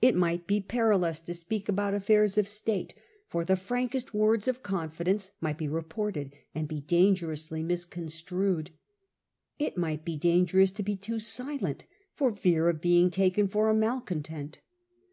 It 0.00 0.14
might 0.14 0.46
be 0.46 0.60
perilous 0.60 1.20
to 1.22 1.34
speak 1.34 1.68
about 1.68 1.94
affairs 1.94 2.38
ol 2.38 2.42
And 2.42 2.46
caused 3.48 3.58
frankest 3.60 4.14
words 4.14 4.46
of 4.46 4.62
confidence 4.62 5.30
widespread 5.42 5.42
might 5.42 5.58
be 5.58 5.66
reported, 5.66 6.32
and 6.54 6.68
be 6.68 6.80
dangerously 6.82 7.60
mis 7.60 7.80
mistrust 7.80 7.90
construed. 7.90 8.70
It 9.58 9.76
might 9.76 10.04
be 10.04 10.16
dangerous 10.16 10.70
to 10.70 10.84
be 10.84 10.94
too 10.94 11.18
silent, 11.18 11.86
for 12.14 12.32
fear 12.36 12.68
of 12.68 12.80
being 12.80 13.10
taken 13.10 13.48
for 13.48 13.68
a 13.68 13.74
malcontent. 13.74 14.60